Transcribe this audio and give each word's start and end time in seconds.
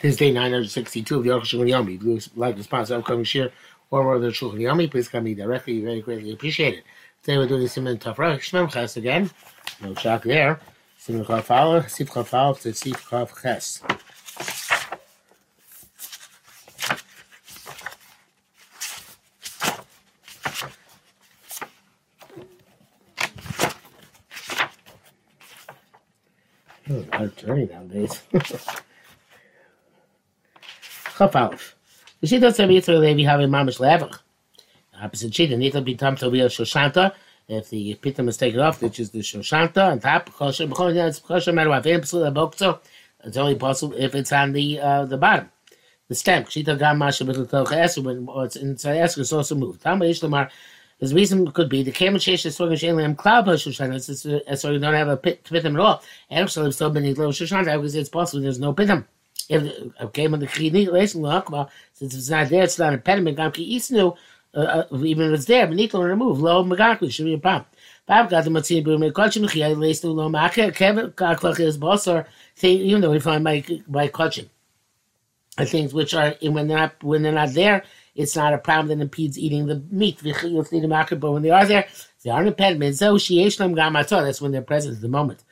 This 0.00 0.14
day 0.14 0.30
962 0.30 1.18
of 1.18 1.24
Yochel 1.24 1.40
Shulchan 1.42 1.70
Yomi. 1.70 1.96
If 1.96 2.04
you 2.04 2.32
like 2.36 2.54
to 2.54 2.62
sponsor 2.62 2.94
upcoming 2.94 3.24
share 3.24 3.50
or 3.90 4.04
more 4.04 4.14
of 4.14 4.22
the 4.22 4.28
Shulchan 4.28 4.60
Yomi, 4.60 4.88
please 4.88 5.08
come 5.08 5.24
me 5.24 5.34
directly. 5.34 5.80
Very 5.80 6.00
greatly 6.00 6.30
appreciate 6.30 6.74
it. 6.74 6.84
Today 7.22 7.36
we're 7.36 7.48
doing 7.48 7.62
the 7.62 7.68
Simon 7.68 7.98
Tafra 7.98 8.38
Shmem 8.38 8.70
Ches 8.70 8.96
again. 8.96 9.28
No 9.82 9.94
shock 9.96 10.22
there. 10.22 10.60
Simon 10.98 11.24
Chaf 11.26 11.50
Aleph, 11.50 11.90
Sif 11.90 12.12
Chaf 12.14 12.32
Aleph 12.32 12.60
to 12.60 12.72
Sif 12.74 13.10
Chaf 13.10 13.42
Ches. 13.42 13.82
Oh, 26.88 27.04
hard 27.12 27.36
journey 27.36 27.66
nowadays. 27.66 28.22
Chaf 31.18 31.34
Aleph. 31.34 31.74
The 32.20 32.28
Shita 32.28 32.50
Tzem 32.50 32.70
Yitzhak 32.70 33.00
Levi 33.00 33.22
having 33.22 33.48
mamish 33.48 33.80
levach. 33.80 34.20
Opposite 35.02 35.32
Shita, 35.32 35.58
Nita 35.58 35.82
Bitam 35.82 36.16
Tovia 36.16 36.46
Shoshanta. 36.46 37.12
If 37.48 37.70
the 37.70 37.96
pitam 37.96 38.28
is 38.28 38.36
taken 38.36 38.60
off, 38.60 38.80
which 38.80 39.00
is 39.00 39.10
the 39.10 39.18
Shoshanta, 39.18 39.90
on 39.90 39.98
top, 39.98 40.30
kosher, 40.32 40.68
b'chol 40.68 40.94
yeah, 40.94 41.06
it's 41.06 41.18
kosher 41.18 41.52
matter 41.52 41.70
what. 41.70 41.84
If 41.84 42.02
it's 42.02 43.36
only 43.36 43.54
possible 43.56 43.94
if 43.96 44.14
it's 44.14 44.30
on 44.30 44.52
the 44.52 44.78
uh, 44.78 45.06
the 45.06 45.16
bottom. 45.16 45.50
The 46.06 46.14
stem. 46.14 46.44
Shita 46.44 46.78
Gam 46.78 46.98
Masha 46.98 47.24
B'Toch 47.24 47.66
Eser, 47.66 48.04
when 48.04 48.28
it's 48.44 48.54
inside 48.54 48.98
Eser, 48.98 49.18
it's 49.18 49.32
also 49.32 49.56
moved. 49.56 49.82
Tama 49.82 50.04
Yish 50.04 50.22
Lamar. 50.22 50.50
His 51.00 51.12
reason 51.12 51.50
could 51.50 51.68
be 51.68 51.82
the 51.82 51.90
Kamen 51.90 52.16
Shesh 52.16 52.46
is 52.46 52.54
swinging 52.54 52.76
Shein 52.76 52.94
Lam 52.94 53.16
Cloud 53.16 53.46
Shoshana, 53.46 54.56
so 54.56 54.70
you 54.70 54.78
don't 54.78 54.94
have 54.94 55.08
a 55.08 55.16
pit, 55.16 55.42
pitam 55.42 55.74
at 55.74 55.80
all. 55.80 56.02
And 56.30 56.48
so 56.48 56.66
it's 56.66 56.76
still 56.76 56.90
been 56.90 57.02
little 57.02 57.32
Shoshanta 57.32 57.74
because 57.74 57.96
it's 57.96 58.08
possible 58.08 58.42
there's 58.42 58.60
no 58.60 58.72
pitam 58.72 59.04
if 59.48 59.62
okay, 60.00 60.28
when 60.28 60.40
the 60.40 60.46
chini 60.46 60.86
relation 60.86 61.22
lakma, 61.22 61.68
since 61.92 62.14
it's 62.14 62.28
not 62.28 62.48
there, 62.48 62.64
it's 62.64 62.78
not 62.78 62.92
impediment. 62.92 63.38
Gamki 63.38 63.76
isnu, 63.76 64.16
uh, 64.54 64.58
uh, 64.58 64.84
even 65.04 65.28
if 65.28 65.34
it's 65.34 65.44
there, 65.46 65.66
we 65.66 65.74
need 65.74 65.90
benito 65.90 66.02
remove 66.02 66.40
low 66.40 66.64
magakli 66.64 67.10
should 67.10 67.24
be 67.24 67.34
a 67.34 67.38
problem. 67.38 67.66
Bab 68.06 68.30
got 68.30 68.44
the 68.44 68.50
matzin 68.50 68.84
boom 68.84 69.00
me 69.00 69.10
kachim 69.10 69.48
chiyai 69.48 69.74
leisnu 69.76 70.14
lo 70.14 70.28
maka 70.28 70.70
kevin 70.72 71.10
kaklach 71.12 71.60
is 71.60 71.78
basar 71.78 72.26
thing 72.56 72.78
even 72.78 73.00
though 73.00 73.10
we 73.10 73.20
find 73.20 73.44
by 73.44 73.64
by 73.86 74.08
kachim. 74.08 74.48
Things 75.58 75.92
which 75.92 76.14
are 76.14 76.36
when 76.40 76.68
they're 76.68 76.78
not 76.78 77.02
when 77.02 77.22
they're 77.22 77.32
not 77.32 77.52
there, 77.52 77.82
it's 78.14 78.36
not 78.36 78.54
a 78.54 78.58
problem 78.58 78.96
that 78.96 79.02
impedes 79.02 79.36
eating 79.38 79.66
the 79.66 79.82
meat. 79.90 80.20
But 80.22 81.32
when 81.32 81.42
they 81.42 81.50
are 81.50 81.66
there, 81.66 81.88
they 82.22 82.30
are 82.30 82.40
an 82.40 82.46
impediment. 82.46 82.98
That's 82.98 84.40
when 84.40 84.52
they're 84.52 84.62
present 84.62 84.94
at 84.96 85.00
the 85.02 85.08
moment. 85.08 85.42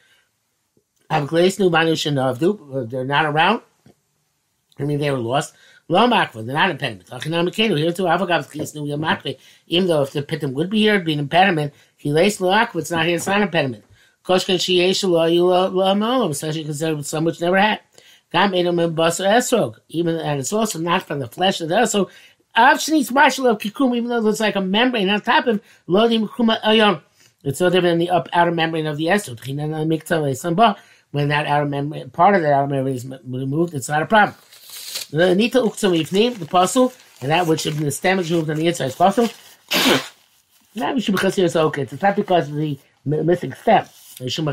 Of 1.11 1.33
uh, 1.33 2.84
they're 2.84 3.05
not 3.05 3.27
around. 3.27 3.62
I 4.78 4.84
mean, 4.84 4.98
they 4.98 5.10
were 5.10 5.19
lost. 5.19 5.55
Lo 5.88 6.06
makva, 6.08 6.44
they're 6.44 6.55
not 6.55 6.70
impediment. 6.70 7.08
Here 7.08 7.92
too, 7.92 8.02
avagav 8.02 8.50
chisnu 8.50 8.88
yamakve. 8.88 9.38
Even 9.68 9.88
though 9.88 10.02
if 10.02 10.12
the 10.12 10.22
pitim 10.22 10.52
would 10.52 10.68
be 10.68 10.80
here, 10.80 10.94
it'd 10.94 11.06
be 11.06 11.12
an 11.12 11.20
impediment. 11.20 11.72
He 11.96 12.10
lays 12.10 12.41
lo 12.41 12.50
akva, 12.50 12.80
it's 12.80 12.91
not 12.91 13.06
here, 13.06 13.16
it's 13.16 13.27
not 13.27 13.36
an 13.36 13.42
impediment. 13.44 13.84
Koshkan 14.24 14.56
shiyeshu 14.56 15.08
lo 15.08 15.24
you 15.27 15.44
lo 15.44 15.70
amolam, 15.70 16.30
especially 16.30 16.64
considered 16.64 17.06
some 17.06 17.24
which 17.24 17.41
never 17.41 17.56
had. 17.56 17.80
God 18.33 18.50
Gam 18.50 18.55
edom 18.55 18.80
and 18.80 18.96
basar 18.96 19.27
esrog. 19.27 19.77
Even, 19.88 20.16
and 20.16 20.41
it's 20.41 20.52
also 20.52 20.80
not 20.80 21.05
from 21.05 21.20
the 21.20 21.28
flesh 21.28 21.61
of 21.61 21.68
the 21.68 21.77
esrog. 21.77 22.11
Av 22.56 22.78
shnis 22.78 23.12
marshal 23.12 23.46
of 23.46 23.58
kikum, 23.58 23.96
even 23.96 24.08
though 24.08 24.27
it's 24.27 24.40
like 24.40 24.56
a 24.56 24.61
membrane 24.61 25.08
on 25.08 25.20
top 25.20 25.46
of 25.46 25.62
lo 25.86 26.08
di 26.08 26.18
mukuma 26.18 26.61
ayon. 26.62 26.96
Uh, 26.96 27.00
it's 27.44 27.61
no 27.61 27.70
different 27.70 27.92
than 27.92 27.98
the 27.98 28.11
up, 28.11 28.28
outer 28.33 28.50
membrane 28.50 28.86
of 28.86 28.96
the 28.96 29.06
esrog. 29.06 30.77
When 31.12 31.28
that 31.28 31.46
outer 31.46 31.66
membrane, 31.66 32.11
part 32.11 32.34
of 32.34 32.42
that 32.42 32.52
outer 32.52 32.66
membrane 32.66 32.96
is 32.96 33.06
removed, 33.24 33.74
it's 33.74 33.88
not 33.88 34.02
a 34.02 34.06
problem. 34.06 34.36
The 35.10 35.34
Nita 35.34 35.58
Uktzum 35.58 35.98
Yifnim, 35.98 36.38
the 36.38 36.46
puzzle, 36.46 36.92
and 37.20 37.30
that 37.30 37.46
which 37.46 37.66
is 37.66 37.76
the 37.76 37.86
is 37.86 38.30
moved 38.30 38.50
on 38.50 38.56
the 38.56 38.66
inside 38.66 38.86
is 38.86 38.96
puzzle. 38.96 39.28
That 40.74 40.94
we 40.94 41.00
should 41.00 41.14
be 41.14 41.20
considered 41.20 41.56
okay. 41.56 41.83
It's 41.83 42.02
not 42.02 42.17
because 42.17 42.50
of 42.50 42.55
the 42.55 42.78
missing. 43.06 43.52
It 43.52 44.30
be 44.45 44.52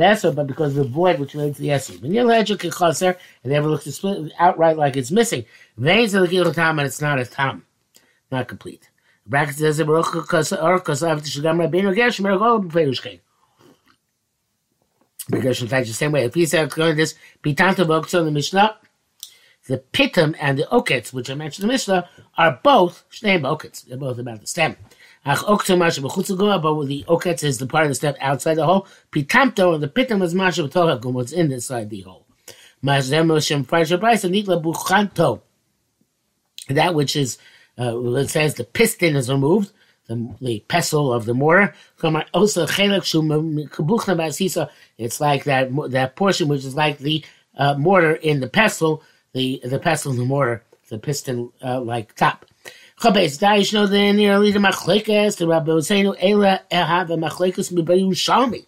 beser, 0.00 0.34
but 0.34 0.46
because 0.46 0.76
of 0.76 0.84
the 0.84 0.90
void 0.90 1.18
which 1.18 1.34
relates 1.34 1.56
to 1.56 1.62
the 1.62 1.70
essence. 1.70 2.00
When 2.00 2.12
you're 2.12 2.24
allergic 2.24 2.60
to 2.60 2.70
chaser, 2.70 3.16
and 3.44 3.52
ever 3.52 3.68
looks 3.68 3.84
split 3.84 4.32
outright 4.38 4.76
like 4.76 4.96
it's 4.96 5.10
missing, 5.10 5.44
veins 5.76 6.14
of 6.14 6.22
the 6.22 6.28
gil 6.28 6.52
tam, 6.52 6.78
and 6.78 6.86
it's 6.86 7.00
not 7.00 7.18
a 7.18 7.26
tam, 7.26 7.64
not 8.30 8.48
complete. 8.48 8.88
Because 9.28 9.60
in 9.60 9.86
fact, 15.68 15.86
the 15.86 15.92
same 15.92 16.12
way, 16.12 16.24
if 16.24 16.34
he 16.34 16.46
said 16.46 16.70
going 16.70 16.96
this, 16.96 17.14
bitanta 17.42 17.86
b'oktzon 17.86 18.24
the 18.24 18.30
mishnah, 18.30 18.76
the 19.70 19.78
pitum 19.92 20.34
and 20.40 20.58
the 20.58 20.64
oketz, 20.64 21.12
which 21.12 21.30
I 21.30 21.34
mentioned 21.34 21.62
in 21.62 21.68
the 21.68 21.74
Mishnah, 21.74 22.08
are 22.36 22.58
both 22.62 23.04
shneim 23.08 23.42
oketz. 23.42 23.86
They're 23.86 23.96
both 23.96 24.18
about 24.18 24.40
the 24.40 24.48
stem. 24.48 24.76
Ach 25.24 25.44
but 25.46 25.56
the 25.68 27.04
oketz 27.08 27.44
is 27.44 27.58
the 27.58 27.66
part 27.66 27.84
of 27.84 27.90
the 27.90 27.94
stem 27.94 28.16
outside 28.20 28.54
the 28.54 28.66
hole. 28.66 28.88
Pitamto 29.12 29.74
and 29.74 29.82
the 29.82 29.88
pitum 29.88 30.24
is 30.24 30.34
masha 30.34 30.62
b'tohagum, 30.62 31.12
what's 31.12 31.30
inside 31.30 31.88
the 31.88 32.00
hole. 32.00 32.26
That 36.68 36.94
which 36.94 37.14
is, 37.16 37.38
uh, 37.78 38.14
it 38.16 38.28
says 38.28 38.54
the 38.54 38.64
piston 38.64 39.14
is 39.14 39.30
removed, 39.30 39.70
the, 40.08 40.34
the 40.40 40.64
pestle 40.66 41.12
of 41.12 41.26
the 41.26 41.34
mortar. 41.34 41.74
It's 42.02 42.56
like 45.20 45.44
that 45.44 45.90
that 45.90 46.16
portion 46.16 46.48
which 46.48 46.64
is 46.64 46.74
like 46.74 46.98
the 46.98 47.24
uh, 47.56 47.74
mortar 47.74 48.14
in 48.14 48.40
the 48.40 48.48
pestle 48.48 49.04
the 49.32 49.60
the 49.64 49.78
pestle 49.78 50.12
the 50.12 50.24
mortar, 50.24 50.64
the 50.88 50.98
piston 50.98 51.50
uh, 51.62 51.80
like 51.80 52.14
top. 52.16 52.46
Chabez 53.00 53.38
daish 53.38 53.72
no 53.72 53.86
then 53.86 54.16
near 54.16 54.38
leader 54.38 54.60
machlekes 54.60 55.36
the 55.38 55.46
Rabbi 55.46 55.70
Hosseinu 55.70 56.16
ela 56.20 56.60
ehad 56.70 57.10
a 57.10 57.16
machlekes 57.16 57.72
mibayu 57.72 58.10
shalmi. 58.10 58.66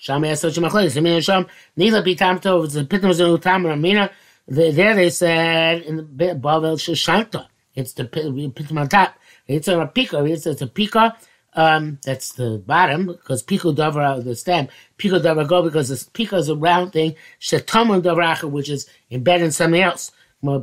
Shalmi 0.00 0.28
has 0.28 0.40
such 0.40 0.56
a 0.58 0.60
machlekes. 0.60 0.96
I 0.96 1.00
mean 1.00 1.20
sham 1.20 1.46
nila 1.76 2.02
bitamto 2.02 2.72
the 2.72 2.84
pitam 2.84 3.08
was 3.08 3.20
in 3.20 3.26
utam 3.26 3.64
ramina. 3.64 4.10
There 4.46 4.94
they 4.94 5.10
said 5.10 5.82
in 5.82 5.96
the 5.96 6.04
Bavel 6.34 6.76
Shoshanta. 6.76 7.46
It's 7.74 7.94
the 7.94 8.04
pitam 8.04 8.78
on 8.78 8.88
top. 8.88 9.14
It's 9.46 9.68
a 9.68 9.72
pika. 9.72 10.30
It's 10.30 10.46
a 10.46 10.66
pika. 10.66 11.16
Um, 11.56 11.98
that's 12.04 12.32
the 12.32 12.58
bottom 12.66 13.06
because 13.06 13.42
pico 13.42 13.72
davra 13.72 14.22
the 14.24 14.34
stem. 14.34 14.68
Pico 14.98 15.20
davra 15.20 15.46
go 15.46 15.62
because 15.62 15.88
the 15.88 16.10
pico 16.12 16.36
is 16.36 16.48
a 16.48 16.56
round 16.56 16.92
thing. 16.92 17.14
Shetamun 17.40 18.02
davracha, 18.02 18.50
which 18.50 18.68
is 18.68 18.88
embedded 19.10 19.46
in 19.46 19.52
something 19.52 19.80
else. 19.80 20.10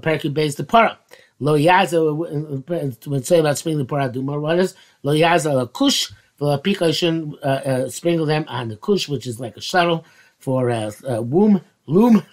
Perky 0.01 0.29
base 0.29 0.55
the 0.55 0.63
para. 0.63 0.99
Lo 1.39 1.57
yaza 1.57 3.07
would 3.07 3.25
say 3.25 3.39
about 3.39 3.57
sprinkling 3.57 3.87
the 3.87 4.07
do 4.09 4.21
more 4.21 4.39
what 4.39 4.59
is 4.59 4.75
lo 5.01 5.13
yaza 5.13 5.53
la 5.53 5.65
kush. 5.65 6.11
The 6.37 6.57
pico 6.57 6.91
shouldn't 6.91 7.35
uh, 7.43 7.47
uh, 7.47 7.89
sprinkle 7.89 8.25
them 8.25 8.45
on 8.47 8.67
the 8.67 8.75
kush, 8.75 9.07
which 9.07 9.25
is 9.27 9.39
like 9.39 9.57
a 9.57 9.61
shuttle 9.61 10.05
for 10.39 10.69
uh, 10.69 10.91
uh, 11.09 11.21
womb 11.21 11.61
loom. 11.87 12.23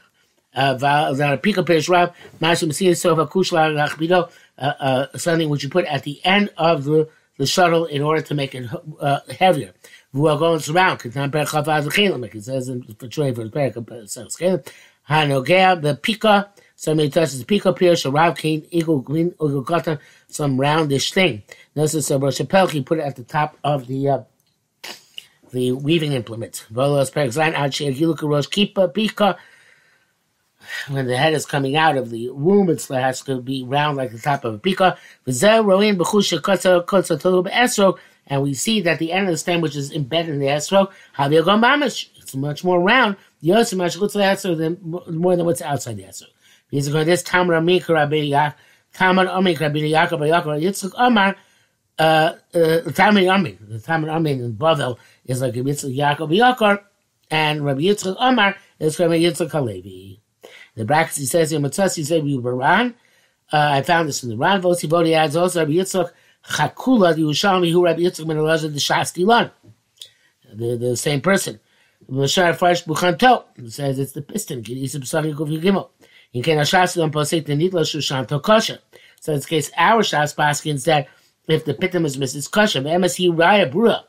A 0.55 1.39
pico 1.41 1.63
perish 1.63 1.89
rab. 1.89 2.15
Mashim 2.41 2.75
see 2.75 2.93
so 2.95 3.19
a 3.21 3.27
kush 3.27 3.53
la. 3.53 3.89
Something 5.15 5.49
which 5.49 5.63
you 5.63 5.69
put 5.69 5.85
at 5.85 6.03
the 6.03 6.21
end 6.25 6.51
of 6.57 6.85
the 6.85 7.09
the 7.39 7.47
shuttle 7.47 7.87
in 7.87 8.03
order 8.03 8.21
to 8.21 8.35
make 8.35 8.55
it 8.55 8.69
uh, 9.01 9.21
heavier. 9.39 9.73
It 10.13 12.45
says 12.45 12.69
in 12.69 12.97
Troy 13.11 13.35
for 13.35 13.45
the 13.45 13.51
Hanogea, 15.09 15.81
the 15.81 15.95
pika, 15.95 16.49
somebody 16.77 17.09
touches 17.09 17.43
the 17.43 17.47
pika 17.47 17.75
pierce, 17.75 18.05
a 18.05 18.11
rav 18.11 18.37
cane, 18.37 18.67
eagle 18.71 19.01
green, 19.01 19.29
eagle 19.35 19.65
cotton, 19.65 19.99
some 20.29 20.59
roundish 20.59 21.13
thing. 21.13 21.43
Notice 21.75 22.11
a 22.11 22.19
Rosh 22.19 22.41
He 22.71 22.83
put 22.83 22.99
it 22.99 23.03
at 23.03 23.17
the 23.17 23.25
top 23.25 23.57
of 23.65 23.87
the 23.87 24.09
uh, 24.09 24.21
the 25.51 25.73
weaving 25.73 26.13
implement. 26.13 26.67
Volos 26.71 27.11
Perexline, 27.11 27.55
Achi 27.55 27.91
Agiluka 27.91 28.29
Rosh 28.29 28.49
Kipa, 28.49 28.89
Pika, 28.89 29.39
when 30.89 31.07
the 31.07 31.17
head 31.17 31.33
is 31.35 31.47
coming 31.47 31.77
out 31.77 31.97
of 31.97 32.11
the 32.11 32.31
womb, 32.31 32.69
it 32.71 32.85
has 32.89 33.23
to 33.23 33.41
be 33.41 33.65
round 33.65 33.97
like 33.97 34.13
the 34.13 34.19
top 34.19 34.45
of 34.45 34.55
a 34.55 34.59
pika. 34.59 34.97
And 38.31 38.43
we 38.43 38.55
see 38.55 38.81
that 38.83 38.99
the 38.99 39.13
end 39.13 39.27
of 39.27 39.33
the 39.33 39.39
stem, 39.39 39.61
which 39.61 39.77
is 39.77 39.93
embedded 39.93 40.35
in 40.35 40.41
the 40.41 40.47
esro, 40.47 40.91
it's 41.19 42.35
much 42.35 42.65
more 42.65 42.81
round. 42.81 43.17
More 43.43 43.65
than 43.65 45.47
what's 45.47 45.63
outside 45.63 45.97
the 45.97 46.03
esro. 46.03 46.27
Because 46.71 47.07
this 47.07 47.23
Tamar 47.23 47.61
Amik 47.61 47.89
Rabbi 47.89 48.53
Tamar 48.93 49.27
Amik 49.27 49.61
Rabbi 49.61 49.79
Yaakov 49.79 50.21
Yaakov 50.21 50.63
Yitzchak 50.63 50.93
Amar. 50.97 51.37
Uh, 51.99 52.35
uh, 52.55 52.81
Tamar 52.93 53.27
Amin, 53.29 53.59
the 53.61 53.81
Tamar 53.81 54.11
Amin 54.11 54.41
in 54.41 54.55
Bavel 54.55 54.99
is 55.25 55.41
like 55.41 55.55
Yitzchak 55.55 55.97
Yaakov 55.97 56.31
Yaakov, 56.31 56.81
and 57.31 57.65
Rabbi 57.65 57.81
Yitzchak 57.81 58.17
Amar 58.21 58.55
is 58.79 58.99
Rabbi 59.01 59.19
Yitzchak 59.19 59.51
Halevi. 59.51 60.21
The 60.79 60.85
brackets 60.85 61.17
he 61.17 61.27
says 61.27 61.53
in 61.53 61.63
Matzah, 61.63 61.95
he 61.97 62.05
said 62.05 62.23
we 62.23 62.39
were 62.39 62.55
Ran. 62.55 62.95
Uh, 63.53 63.71
I 63.73 63.83
found 63.83 64.09
this 64.09 64.23
in 64.23 64.31
the 64.31 64.37
Ran. 64.37 64.63
Vosi 64.63 64.89
Bodhi 64.89 65.13
adds 65.13 65.35
also 65.35 65.59
Rabbi 65.59 65.73
Yitzchak 65.73 66.13
Chakula, 66.47 67.17
the 67.17 67.23
Yerushalmi, 67.23 67.73
who 67.73 67.85
Rabbi 67.85 68.03
Yitzchak 68.03 68.29
ben 68.29 68.37
Elazar, 68.37 68.73
the 68.73 68.79
Shasti 68.79 69.27
Lan. 69.27 69.51
The, 70.55 70.77
the 70.77 70.97
same 70.97 71.21
person. 71.21 71.59
Mashar 72.09 72.57
Farsh 72.57 72.85
Buchanto 72.85 73.45
says 73.71 73.99
it's 73.99 74.13
the 74.13 74.23
piston. 74.23 74.59
In 74.59 74.65
case 74.65 74.95
Shas 76.71 76.95
don't 76.95 77.13
posik 77.13 77.47
the 77.47 77.55
nitla 77.55 77.83
shushanto 77.83 78.41
kosher. 78.41 78.79
So 79.21 79.33
in 79.33 79.39
this 79.39 79.47
case, 79.47 79.73
our 79.77 80.03
Shas 80.03 80.37
paskins 80.37 80.85
that 80.85 81.09
if 81.49 81.65
the 81.65 81.75
pitum 81.75 82.05
is 82.07 82.17
it's 82.37 82.47
kosher. 82.47 82.83
MSC 82.83 83.35
raya 83.35 83.71
brua. 83.71 84.05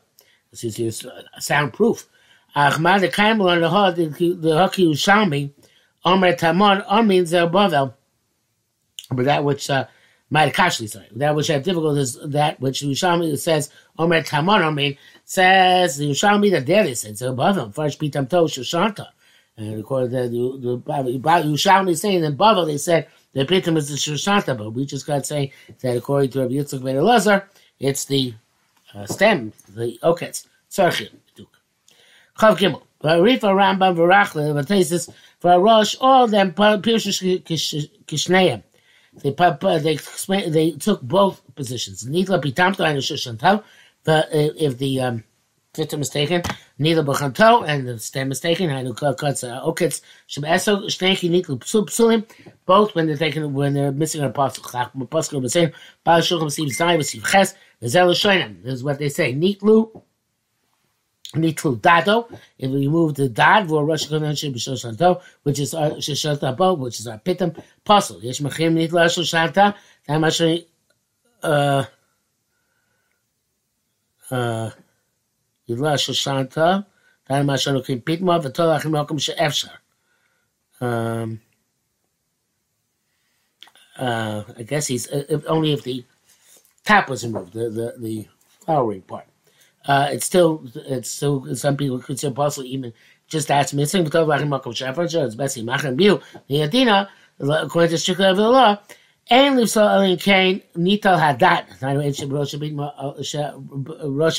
This 0.52 0.64
is 0.64 1.04
uh, 1.04 1.22
soundproof. 1.40 2.06
Ahmad 2.54 3.00
the 3.00 3.08
kaimel 3.08 3.50
on 3.50 3.60
the 3.60 3.68
hod 3.68 3.96
the 3.96 4.06
omer 6.04 6.32
tamon 6.34 6.84
omin 6.86 7.22
zerbovel. 7.22 7.94
But 9.10 9.24
that 9.24 9.44
which 9.44 9.68
uh, 9.70 9.86
Kashli, 10.32 10.88
sorry. 10.88 11.08
That 11.16 11.34
which 11.34 11.48
have 11.48 11.62
difficult 11.62 11.98
is 11.98 12.18
that 12.24 12.60
which 12.60 12.82
Yerushalmi 12.82 13.36
says, 13.38 13.70
Omer 13.98 14.22
Tamon 14.22 14.62
Omer, 14.62 14.96
says 15.24 15.96
the 15.96 16.12
that 16.50 16.64
there 16.66 16.86
is, 16.86 17.04
it's 17.04 17.22
above 17.22 17.58
him, 17.58 17.72
Farsh 17.72 17.98
Pitam 17.98 18.28
To 18.28 18.36
Shoshanta. 18.36 19.08
And 19.56 19.80
according 19.80 20.10
to 20.10 20.28
the, 20.28 20.76
the 20.76 21.18
Yerushalmi 21.18 21.98
saying 21.98 22.24
in 22.24 22.36
Bavel, 22.36 22.66
they 22.66 22.78
said 22.78 23.08
the 23.32 23.44
Pitam 23.44 23.76
is 23.76 23.88
the 23.88 23.96
Shoshanta, 23.96 24.56
but 24.56 24.70
we 24.70 24.86
just 24.86 25.06
got 25.06 25.26
saying 25.26 25.50
that 25.80 25.96
according 25.96 26.30
to 26.30 26.40
Rabbi 26.40 26.54
Yitzchak 26.54 26.84
Ben 26.84 26.96
Elazar, 26.96 27.44
it's 27.78 28.04
the 28.04 28.34
uh, 28.94 29.06
stem, 29.06 29.52
the 29.68 29.98
oketz, 30.02 30.46
tzarchim, 30.70 31.10
Chav 32.38 32.56
Gimel. 32.56 32.82
Rifa 33.02 33.40
Rambam 33.40 33.96
Varachle, 33.96 34.52
Vatesis, 34.54 35.12
for 35.38 35.52
a 35.52 35.58
Rosh, 35.58 35.96
all 36.00 36.26
them 36.26 36.52
Pirshish 36.52 37.90
Kishneim. 38.06 38.62
They 39.22 39.30
they 39.78 39.92
explain, 39.92 40.52
they 40.52 40.70
took 40.72 41.02
both 41.02 41.42
positions. 41.54 42.06
Neither 42.06 42.38
pitamto 42.38 42.80
and 42.80 42.98
shushanto. 42.98 43.64
If 44.06 44.78
the 44.78 45.00
um, 45.00 45.24
is 45.76 46.08
taken, 46.08 46.42
neither 46.78 47.02
b'chanto 47.02 47.66
and 47.66 47.88
the 47.88 47.98
stem 47.98 48.30
is 48.30 48.40
taken. 48.40 48.70
Hanu 48.70 48.94
cuts 48.94 49.42
okitz 49.42 50.00
shebeso 50.28 50.84
shneki 50.86 51.28
niklu 51.28 51.58
psulim. 51.58 52.24
Both 52.66 52.94
when 52.94 53.06
they're 53.08 53.16
taken 53.16 53.52
when 53.52 53.74
they're 53.74 53.92
missing 53.92 54.22
a 54.22 54.28
apostle. 54.28 54.64
Apostle 55.00 55.40
was 55.40 55.54
saying 55.54 55.72
bal 56.04 56.20
shulchan 56.20 56.46
siv 56.46 56.68
zayin 56.68 57.00
siv 57.00 57.28
ches. 57.28 57.54
This 57.80 57.94
is 57.94 58.84
what 58.84 58.98
they 58.98 59.08
say. 59.08 59.34
Niklu 59.34 60.02
Nitlu 61.34 61.80
Dado, 61.80 62.28
if 62.58 62.70
we 62.70 62.88
move 62.88 63.14
the 63.14 63.28
Dad, 63.28 63.70
which 63.70 64.08
is 64.08 65.74
our 65.74 65.90
Shoshanta 65.90 66.56
Bo, 66.56 66.74
which 66.74 66.98
is 66.98 67.06
our 67.06 67.18
Pitam 67.18 67.56
Puzzle. 67.84 68.20
Yesh 68.22 68.40
Mechim 68.40 68.74
Nitlu 68.74 69.06
Shoshanta, 69.06 69.74
Tam 70.06 70.24
Asher, 70.24 70.58
uh, 71.42 71.84
uh, 74.30 74.70
Yidla 75.68 75.94
Shoshanta, 75.94 76.84
Tam 77.28 77.50
Asher 77.50 77.72
Nukim 77.72 78.02
Pitma, 78.02 78.42
V'tol 78.42 78.76
Achim 78.76 78.90
Mokum 78.90 79.20
She'efshar. 79.20 79.76
Um, 80.80 81.40
uh, 83.96 84.42
I 84.58 84.62
guess 84.64 84.88
he's, 84.88 85.08
uh, 85.12 85.40
only 85.46 85.72
if 85.74 85.84
the 85.84 86.04
tap 86.84 87.08
was 87.08 87.24
removed, 87.24 87.52
the, 87.52 87.70
the, 87.70 87.94
the 87.98 88.26
flowering 88.64 89.02
part 89.02 89.29
uh, 89.86 90.08
it's 90.10 90.26
still 90.26 90.64
it's 90.74 91.10
still 91.10 91.54
some 91.54 91.76
people 91.76 91.98
consider 91.98 92.34
possibly 92.34 92.70
even 92.70 92.92
just 93.28 93.48
that's 93.48 93.72
missing. 93.72 94.04
But 94.04 94.26
like 94.26 94.42
Makom 94.42 94.74
Shepherd, 94.74 95.12
it's 95.12 95.34
Bessie 95.34 95.64
Machem 95.64 95.98
Biu 95.98 96.22
the 96.48 96.62
Adina 96.62 97.08
according 97.38 97.90
to 97.90 97.98
strictly 97.98 98.26
of 98.26 98.36
the 98.36 98.48
law. 98.48 98.78
Ein 99.30 99.56
lifsal 99.56 99.94
elin 99.94 100.18
kain 100.18 100.62
nital 100.76 101.18
hadat. 101.18 101.80
Not 101.80 101.96
Rosh 101.96 102.20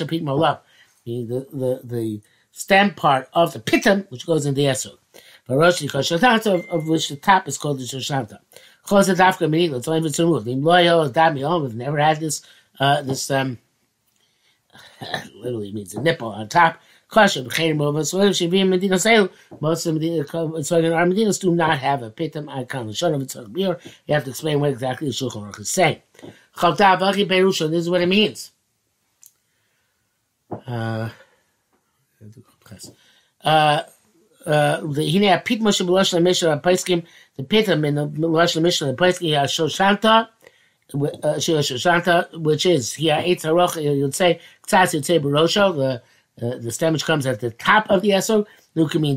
Pit 0.07 0.23
Molav. 0.23 0.59
The 1.05 1.47
the 1.51 1.81
the 1.83 2.21
stem 2.51 2.93
part 2.93 3.29
of 3.33 3.53
the 3.53 3.59
pitum 3.59 4.09
which 4.11 4.25
goes 4.25 4.45
in 4.45 4.53
the 4.53 4.65
esrog. 4.65 4.97
But 5.47 5.57
Rosh 5.57 5.81
Hashanah 5.81 6.69
of 6.69 6.87
which 6.87 7.09
the 7.09 7.15
top 7.15 7.47
is 7.47 7.57
called 7.57 7.79
the 7.79 7.83
Shoshanta. 7.83 8.39
Close 8.83 9.07
the 9.07 9.13
dafka 9.13 9.47
minigla. 9.47 9.77
It's 9.77 9.87
only 9.87 10.01
if 10.01 10.05
it's 10.07 10.19
removed. 10.19 10.45
The 10.45 10.55
loyal 10.55 11.09
dad 11.09 11.35
We've 11.35 11.75
never 11.75 11.97
had 11.97 12.19
this 12.19 12.41
uh, 12.79 13.01
this 13.01 13.31
um 13.31 13.57
literally 15.35 15.71
means 15.71 15.93
a 15.93 16.01
nipple 16.01 16.29
on 16.29 16.49
top. 16.49 16.79
Most 17.13 17.35
of 17.35 17.43
the 17.43 17.49
Medinas 19.59 21.41
do 21.41 21.53
not 21.53 21.77
have 21.79 22.03
a 22.03 22.09
pitam 22.09 22.47
icon. 22.49 22.87
You 23.55 23.75
have 24.13 24.23
to 24.23 24.29
explain 24.29 24.61
what 24.61 24.69
exactly 24.69 25.07
the 25.07 25.13
Shulchan 25.13 25.51
Aruch 25.51 25.59
is 25.59 25.69
saying. 25.69 26.01
This 26.15 27.81
is 27.81 27.89
what 27.89 28.01
it 28.01 28.07
means. 28.07 28.51
Uh, 30.65 31.09
uh, 33.43 33.83
uh, 34.45 34.81
the 34.81 35.41
pit 35.45 35.61
moshe 35.61 35.85
b'losh 35.85 36.13
l'mishra 36.13 36.59
paiskim 36.59 37.03
the 37.35 37.43
pitam 37.43 37.85
in 37.85 37.95
the 37.95 38.07
b'losh 38.07 38.55
l'mishra 38.55 38.93
paiskim 38.93 39.33
Shoshanta, 39.43 40.29
which 40.93 42.65
is 42.65 42.93
Haroch, 42.93 43.81
you'd 43.81 44.15
say 44.15 44.39
the 44.67 46.01
uh, 46.41 46.57
the 46.57 46.71
stem 46.71 46.93
which 46.93 47.05
comes 47.05 47.25
at 47.25 47.39
the 47.39 47.51
top 47.51 47.85
of 47.89 48.01
the 48.01 48.09
esrog, 48.09 48.47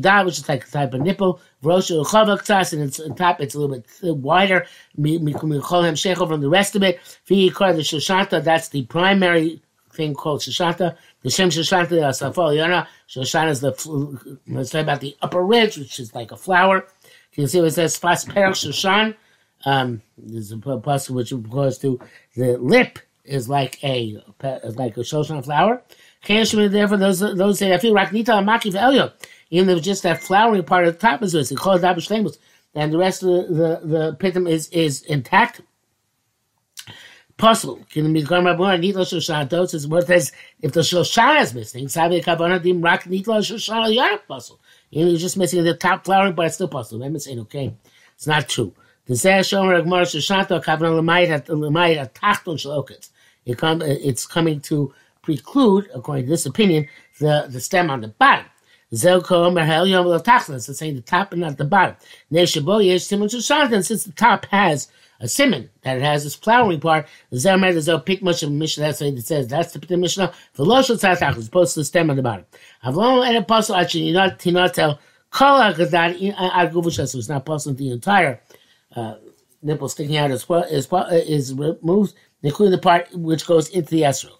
Da, 0.01 0.23
which 0.23 0.37
is 0.37 0.47
like 0.49 0.67
a 0.67 0.69
type 0.69 0.93
of 0.93 1.01
nipple, 1.01 1.39
and 1.63 2.81
it's 2.81 2.99
on 2.99 3.15
top, 3.15 3.41
it's 3.41 3.55
a 3.55 3.59
little 3.59 3.75
bit 3.75 3.85
uh, 4.03 4.13
wider, 4.13 4.65
Mikolim 4.99 5.93
Shecho 5.95 6.27
from 6.27 6.41
the 6.41 6.49
rest 6.49 6.75
of 6.75 6.83
it, 6.83 6.99
the 7.27 7.49
Shoshanta, 7.49 8.43
that's 8.43 8.69
the 8.69 8.83
primary 8.83 9.61
thing 9.93 10.13
called 10.13 10.41
Shoshanta. 10.41 10.97
The 11.23 11.29
Shem 11.29 11.49
Shoshanta, 11.49 12.03
uh, 12.03 12.11
Yana, 12.11 12.87
Shoshana 13.07 13.49
is 13.49 13.61
the, 13.61 13.71
let's 14.47 14.69
uh, 14.69 14.71
say 14.71 14.81
about 14.81 14.99
the 14.99 15.15
upper 15.21 15.41
ridge, 15.41 15.77
which 15.77 15.99
is 15.99 16.13
like 16.13 16.31
a 16.31 16.37
flower. 16.37 16.85
You 17.33 17.43
can 17.43 17.47
see 17.47 17.59
what 17.59 17.69
it 17.69 17.71
says, 17.71 17.97
Shoshan, 17.97 19.15
um, 19.65 20.01
there's 20.17 20.51
a 20.51 20.57
puzzle 20.57 21.15
which 21.15 21.31
refers 21.31 21.77
to 21.79 21.99
the 22.35 22.57
lip 22.57 22.99
is 23.23 23.49
like 23.49 23.83
a 23.83 24.21
like 24.75 24.97
a 24.97 25.01
shoshan 25.01 25.43
flower. 25.43 25.81
Therefore, 26.27 26.97
those 26.97 27.19
those 27.19 27.59
say 27.59 27.73
I 27.73 27.77
feel 27.79 27.93
raknita 27.93 28.27
amaki 28.27 28.71
ve'elyo. 28.71 29.11
Even 29.49 29.69
if 29.69 29.83
just 29.83 30.03
that 30.03 30.21
flowering 30.21 30.63
part 30.63 30.87
of 30.87 30.93
the 30.93 30.99
top 30.99 31.23
is 31.23 31.33
this, 31.33 31.51
it 31.51 31.57
calls 31.57 31.81
that 31.81 31.97
and 32.75 32.93
the 32.93 32.97
rest 32.97 33.23
of 33.23 33.29
the 33.29 33.41
the, 33.47 33.87
the 33.87 34.17
pitum 34.19 34.49
is 34.49 34.67
is 34.69 35.01
intact. 35.03 35.61
Puzzle 37.37 37.81
can 37.89 38.13
be 38.13 38.21
gone 38.21 38.45
by 38.45 38.53
born 38.53 38.81
nitlo 38.81 39.01
shoshana 39.01 39.73
is 39.73 39.87
what 39.87 40.07
says 40.07 40.31
if 40.61 40.71
the 40.71 40.79
shoshana 40.81 41.41
is 41.41 41.53
missing, 41.53 41.87
sabi 41.89 42.21
kavana 42.21 42.61
dim 42.61 42.81
rak 42.81 43.03
nitlo 43.03 43.39
shoshana 43.39 43.93
yar 43.93 44.19
puzzle. 44.19 44.59
You're 44.89 45.17
just 45.17 45.37
missing 45.37 45.63
the 45.63 45.75
top 45.75 46.05
flowering 46.05 46.33
but 46.33 46.45
it's 46.45 46.55
still 46.55 46.67
puzzle. 46.67 47.03
I'm 47.03 47.17
saying 47.19 47.39
okay, 47.41 47.75
it's 48.15 48.27
not 48.27 48.47
true. 48.47 48.73
It's 49.07 49.23
coming 54.25 54.59
to 54.61 54.93
preclude, 55.21 55.89
according 55.93 56.25
to 56.25 56.29
this 56.29 56.45
opinion, 56.45 56.87
the, 57.19 57.47
the 57.49 57.59
stem 57.59 57.89
on 57.89 58.01
the 58.01 58.07
bottom. 58.07 58.45
It's 58.91 59.01
saying 59.01 59.19
the 60.95 61.03
top 61.05 61.31
and 61.33 61.41
not 61.41 61.57
the 61.57 61.65
bottom. 61.65 61.95
Since 62.31 62.53
the 64.03 64.13
top 64.15 64.45
has 64.45 64.87
a 65.19 65.27
simon 65.27 65.69
that 65.81 65.97
it 65.97 66.03
has 66.03 66.23
this 66.23 66.35
flowering 66.35 66.79
part. 66.79 67.07
Zemer 67.33 67.73
the 67.73 67.81
Zel 67.81 67.99
pick 67.99 68.21
much 68.21 68.43
of 68.43 68.51
Mishnah. 68.51 68.83
That's 68.83 69.01
what 69.01 69.13
it 69.13 69.25
says. 69.25 69.47
That's 69.47 69.73
the 69.73 69.97
Mishnah. 69.97 70.33
For 70.53 70.65
Loshel 70.65 70.99
Tzatach, 70.99 71.37
as 71.37 71.47
opposed 71.47 71.73
to 71.73 71.79
the 71.81 71.85
stem 71.85 72.09
on 72.09 72.15
the 72.15 72.21
bottom. 72.21 72.45
Avlon 72.83 73.27
and 73.27 73.37
apostle 73.37 73.75
actually 73.75 74.11
not 74.11 74.39
tell 74.39 74.99
Kala 75.31 75.71
because 75.71 75.91
that 75.91 76.17
Arguvushas 76.17 77.15
was 77.15 77.29
not 77.29 77.45
possible 77.45 77.75
the 77.75 77.91
entire 77.91 78.41
uh, 78.95 79.15
nipple 79.61 79.89
sticking 79.89 80.17
out 80.17 80.31
as 80.31 80.47
well 80.47 80.63
is 80.63 80.87
is 80.91 81.29
is 81.29 81.53
removed, 81.53 82.13
including 82.43 82.71
the 82.71 82.77
part 82.77 83.13
which 83.13 83.45
goes 83.45 83.69
into 83.69 83.91
the 83.91 84.01
esrog. 84.03 84.37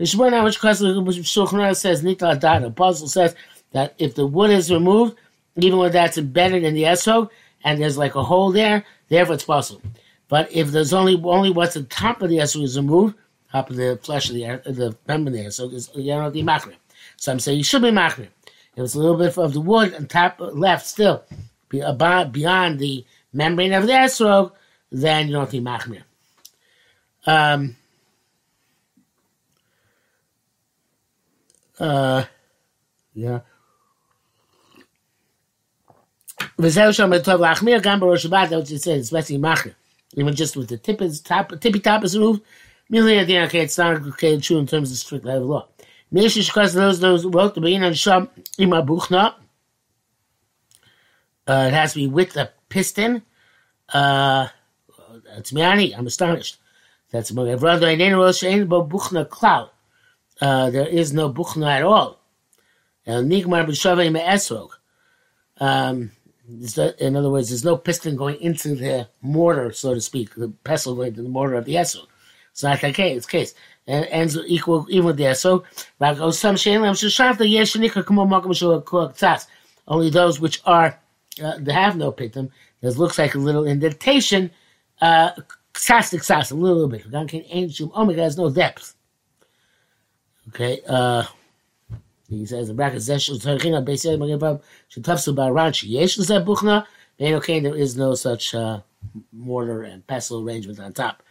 Mishmona, 0.00 0.44
which 0.44 0.58
Shulchan 0.58 1.76
says 1.76 2.02
Nitla 2.02 2.62
the 2.62 2.70
puzzle 2.70 3.08
says 3.08 3.34
that 3.72 3.94
if 3.98 4.14
the 4.14 4.26
wood 4.26 4.50
is 4.50 4.70
removed, 4.70 5.16
even 5.56 5.78
when 5.78 5.92
that's 5.92 6.18
embedded 6.18 6.62
in 6.64 6.74
the 6.74 6.84
esrog, 6.84 7.30
and 7.64 7.80
there's 7.80 7.98
like 7.98 8.14
a 8.14 8.22
hole 8.22 8.52
there, 8.52 8.84
therefore 9.08 9.34
it's 9.34 9.44
possible. 9.44 9.82
But 10.28 10.52
if 10.52 10.68
there's 10.68 10.92
only 10.92 11.20
only 11.24 11.50
what's 11.50 11.74
the 11.74 11.82
top 11.84 12.22
of 12.22 12.30
the 12.30 12.38
esrog 12.38 12.64
is 12.64 12.76
removed, 12.76 13.16
top 13.50 13.70
of 13.70 13.76
the 13.76 13.98
flesh 14.02 14.30
of 14.30 14.36
the 14.36 14.72
the 14.72 14.96
member 15.06 15.30
there, 15.30 15.50
so 15.50 15.68
it's 15.70 15.90
you 15.94 16.14
know 16.14 16.30
the 16.30 16.42
machrim. 16.42 16.76
Some 17.16 17.40
say 17.40 17.54
you 17.54 17.64
should 17.64 17.82
be 17.82 17.90
machrim. 17.90 18.28
If 18.76 18.84
it's 18.84 18.94
a 18.94 19.00
little 19.00 19.16
bit 19.16 19.36
of 19.36 19.52
the 19.52 19.60
wood 19.60 19.94
on 19.94 20.06
top 20.06 20.36
left 20.38 20.86
still, 20.86 21.24
beyond 21.70 22.78
the 22.78 23.04
membrane 23.32 23.72
of 23.72 23.86
the 23.86 23.92
esrog, 23.92 24.52
then 24.90 25.28
you 25.28 25.34
don't 25.34 25.52
need 25.52 25.64
machmir. 25.64 26.02
Um, 27.26 27.76
uh, 31.78 32.24
yeah. 33.14 33.40
V'zeu 36.58 36.90
shom 36.90 37.18
etov 37.18 37.40
lachmir 37.40 37.82
gam 37.82 38.00
b'rosh 38.00 38.26
Shabbat. 38.26 38.50
That's 38.50 38.52
what 38.52 38.70
it 38.70 38.82
says, 38.82 39.02
especially 39.02 39.38
machmir. 39.38 39.74
Even 40.14 40.34
just 40.34 40.56
with 40.56 40.68
the 40.68 40.78
tip 40.78 41.02
is 41.02 41.20
top, 41.20 41.52
tippy 41.60 41.80
top 41.80 42.04
is 42.04 42.16
removed. 42.16 42.42
Merely 42.88 43.18
at 43.18 43.26
the 43.26 43.40
okay, 43.40 43.60
it's 43.60 43.76
not 43.76 43.96
okay, 43.96 44.38
true 44.40 44.58
in 44.58 44.66
terms 44.66 44.90
of 44.90 44.96
strict 44.96 45.24
law. 45.24 45.68
Mishish 46.12 46.46
because 46.46 46.72
those 46.72 47.00
those 47.00 47.26
wrote 47.26 47.54
the 47.54 47.60
bein 47.60 47.82
and 47.82 47.96
sham 47.98 48.28
ima. 48.56 48.82
Uh, 51.48 51.64
it 51.68 51.74
has 51.74 51.94
to 51.94 52.00
be 52.00 52.06
with 52.06 52.34
the 52.34 52.50
piston 52.68 53.22
Uh, 53.88 54.48
me, 55.52 55.62
I'm 55.94 56.06
astonished. 56.06 56.58
That's 57.10 57.30
buchna 57.30 59.28
cloud. 59.28 59.70
Uh, 60.40 60.70
there 60.70 60.86
is 60.86 61.12
no 61.12 61.32
buchna 61.32 61.68
at 61.68 61.82
all. 61.82 62.20
Um, 65.58 66.12
in 66.98 67.16
other 67.16 67.30
words, 67.30 67.48
there's 67.48 67.64
no 67.64 67.76
piston 67.76 68.16
going 68.16 68.40
into 68.40 68.74
the 68.74 69.08
mortar, 69.22 69.72
so 69.72 69.94
to 69.94 70.00
speak, 70.00 70.34
the 70.34 70.48
pestle 70.64 70.94
going 70.94 71.08
into 71.08 71.22
the 71.22 71.28
mortar 71.28 71.54
of 71.54 71.64
the 71.64 71.74
esrog. 71.74 72.06
It's 72.52 72.62
not 72.62 72.80
the 72.80 72.92
case. 72.92 73.16
It's 73.16 73.26
case. 73.26 73.54
And 73.86 74.04
ends 74.06 74.36
equal 74.46 74.86
even 74.90 75.06
with 75.06 75.16
the 75.16 75.24
esrog. 75.24 75.64
Only 79.88 80.10
those 80.10 80.40
which 80.40 80.60
are 80.66 81.00
uh, 81.40 81.56
they 81.58 81.72
have 81.72 81.96
no 81.96 82.12
pitum. 82.12 82.50
This 82.80 82.96
looks 82.96 83.18
like 83.18 83.34
a 83.34 83.38
little 83.38 83.64
indentation. 83.64 84.50
Uh, 85.00 85.30
sastic 85.74 86.24
sas, 86.24 86.50
a 86.50 86.54
little 86.54 86.88
bit. 86.88 87.06
Omega 87.12 88.22
has 88.22 88.36
no 88.36 88.50
depth. 88.50 88.94
Okay. 90.48 90.80
Uh, 90.88 91.24
he 92.28 92.44
says 92.44 92.68
the 92.68 92.74
bracket 92.74 92.98
zeshul 92.98 93.40
tzarchina 93.40 93.84
beisel 93.84 94.18
magavam 94.18 94.60
shetafsu 94.90 95.34
baranchi 95.34 95.88
yesh 95.88 96.18
lezeh 96.18 96.44
buchna. 96.44 96.86
Okay, 97.20 97.58
there 97.58 97.74
is 97.74 97.96
no 97.96 98.14
such 98.14 98.54
uh, 98.54 98.80
mortar 99.32 99.82
and 99.82 100.06
pestle 100.06 100.42
arrangement 100.42 100.78
on 100.78 100.92
top. 100.92 101.22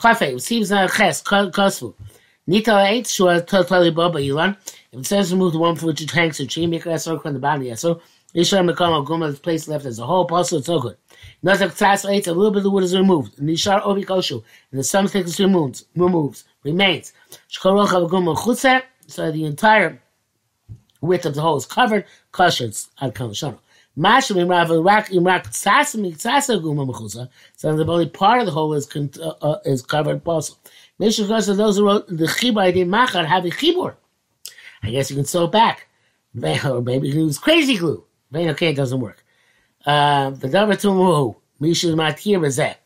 Chafe, 0.00 0.40
seems 0.40 0.70
uh, 0.70 0.86
ches 0.88 1.22
kosfu. 1.22 1.94
Nita 2.46 2.84
eight 2.86 3.06
shua 3.06 3.40
totally 3.40 3.90
boba 3.90 4.24
ilan. 4.24 4.56
If 4.92 5.00
it 5.00 5.06
says 5.06 5.32
remove 5.32 5.52
the 5.52 5.58
one 5.58 5.76
for 5.76 5.86
which 5.86 6.02
it 6.02 6.10
hangs 6.10 6.38
a 6.40 6.46
tree, 6.46 6.66
make 6.66 6.86
a 6.86 6.90
esor 6.90 7.22
from 7.22 7.34
the 7.34 7.40
body 7.40 7.70
esor. 7.70 8.00
Yishar 8.34 8.64
mekama 8.66 9.06
guma 9.06 9.30
the 9.30 9.38
place 9.38 9.68
left 9.68 9.84
as 9.84 9.98
a 9.98 10.06
whole. 10.06 10.26
It's 10.38 10.68
no 10.68 10.80
good. 10.80 10.96
Nothing 11.42 11.68
tzas 11.68 12.10
eight. 12.10 12.26
A 12.26 12.32
little 12.32 12.50
bit 12.50 12.58
of 12.58 12.62
the 12.64 12.70
wood 12.70 12.84
is 12.84 12.96
removed. 12.96 13.36
Nishar 13.36 13.82
obi 13.84 14.04
koshu, 14.04 14.42
and 14.70 14.80
the 14.80 14.84
some 14.84 15.06
things 15.06 15.38
removes, 15.38 15.84
removes, 15.94 16.44
remains. 16.64 17.12
Shkorocha 17.50 18.08
guma. 18.08 18.82
So 19.06 19.30
the 19.30 19.44
entire 19.44 20.00
width 21.02 21.26
of 21.26 21.34
the 21.34 21.42
hole 21.42 21.58
is 21.58 21.66
covered, 21.66 22.06
kosher, 22.30 22.70
ad 23.02 23.14
kamashana. 23.14 23.58
Mashim 23.98 24.36
imrav 24.36 24.82
rak 24.82 25.10
imrak 25.10 25.48
tsasim 25.48 26.10
tsasa 26.16 26.58
guma 26.58 26.90
mechusa. 26.90 27.28
So 27.56 27.76
the 27.76 27.84
only 27.84 28.08
part 28.08 28.40
of 28.40 28.46
the 28.46 28.52
hole 28.52 28.72
is 28.72 28.88
uh, 28.96 29.34
uh, 29.42 29.58
is 29.66 29.82
covered 29.82 30.26
also. 30.26 30.54
Mishra 30.98 31.26
goes 31.26 31.48
those 31.48 31.76
who 31.76 31.84
wrote 31.84 32.06
the 32.06 32.24
chibur 32.24 32.72
did 32.72 32.88
machar 32.88 33.26
have 33.26 33.44
a 33.44 33.50
chibur. 33.50 33.94
I 34.82 34.90
guess 34.90 35.10
you 35.10 35.16
can 35.16 35.26
sew 35.26 35.44
it 35.44 35.52
back, 35.52 35.86
or 36.64 36.80
maybe 36.82 37.08
you 37.08 37.12
can 37.12 37.22
use 37.24 37.38
crazy 37.38 37.76
glue. 37.76 38.02
Okay, 38.34 38.70
it 38.70 38.76
doesn't 38.76 39.00
work. 39.00 39.24
Uh, 39.84 40.30
the 40.30 40.48
davar 40.48 40.80
tumuhu 40.80 41.36
mishu 41.60 41.94
matir 41.94 42.38
bezeh. 42.38 42.76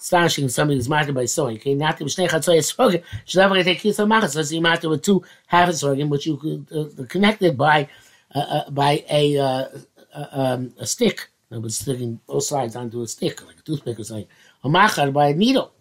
Astonishing 0.00 0.48
somebody 0.48 0.76
who's 0.76 0.88
matter 0.88 1.12
by 1.12 1.24
sewing. 1.24 1.56
Okay, 1.56 1.74
not 1.74 1.98
the 1.98 2.04
mishnei 2.04 2.28
chatzoy 2.28 2.58
esrogim. 2.58 3.02
Should 3.24 3.38
never 3.38 3.62
take 3.62 3.78
kisa 3.78 4.02
machas. 4.02 4.44
So 4.44 4.54
you 4.54 4.60
matter 4.60 4.88
with 4.88 5.02
two 5.02 5.22
half 5.46 5.68
esrogim, 5.68 6.08
which 6.08 6.26
you 6.26 6.36
could 6.36 6.66
uh, 6.72 7.04
connected 7.06 7.56
by 7.56 7.88
uh, 8.34 8.38
uh, 8.38 8.70
by 8.70 9.04
a 9.10 9.38
uh, 9.38 9.68
uh, 10.14 10.26
um, 10.32 10.74
a 10.78 10.86
stick. 10.86 11.28
It 11.50 11.62
was 11.62 11.76
sticking 11.76 12.20
both 12.26 12.44
sides 12.44 12.74
onto 12.74 13.02
a 13.02 13.06
stick, 13.06 13.46
like 13.46 13.58
a 13.58 13.62
toothpick 13.62 14.00
or 14.00 14.04
something. 14.04 14.26
A 14.64 14.68
machar 14.68 15.12
by 15.12 15.28
a 15.28 15.34
needle. 15.34 15.74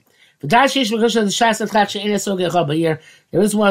There 0.46 0.66
is 0.66 0.84
one 0.84 1.10